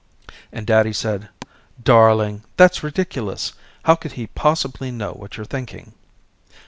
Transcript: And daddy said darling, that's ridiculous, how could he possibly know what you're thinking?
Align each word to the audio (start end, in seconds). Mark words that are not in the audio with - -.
And 0.51 0.65
daddy 0.65 0.93
said 0.93 1.29
darling, 1.83 2.41
that's 2.57 2.81
ridiculous, 2.81 3.53
how 3.83 3.93
could 3.93 4.13
he 4.13 4.25
possibly 4.25 4.89
know 4.89 5.11
what 5.11 5.37
you're 5.37 5.45
thinking? 5.45 5.93